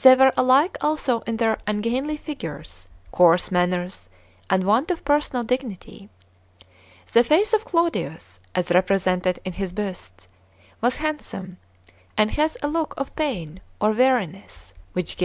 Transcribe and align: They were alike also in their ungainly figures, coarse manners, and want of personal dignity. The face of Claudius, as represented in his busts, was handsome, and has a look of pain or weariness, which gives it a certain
They 0.00 0.14
were 0.14 0.32
alike 0.34 0.78
also 0.80 1.20
in 1.26 1.36
their 1.36 1.58
ungainly 1.66 2.16
figures, 2.16 2.88
coarse 3.12 3.50
manners, 3.50 4.08
and 4.48 4.64
want 4.64 4.90
of 4.90 5.04
personal 5.04 5.44
dignity. 5.44 6.08
The 7.12 7.22
face 7.22 7.52
of 7.52 7.66
Claudius, 7.66 8.40
as 8.54 8.70
represented 8.70 9.40
in 9.44 9.52
his 9.52 9.72
busts, 9.74 10.26
was 10.80 10.96
handsome, 10.96 11.58
and 12.16 12.30
has 12.30 12.56
a 12.62 12.66
look 12.68 12.94
of 12.96 13.14
pain 13.14 13.60
or 13.78 13.90
weariness, 13.92 14.72
which 14.74 14.78
gives 14.78 14.78
it 14.78 14.86
a 14.86 14.86
certain 15.04 15.16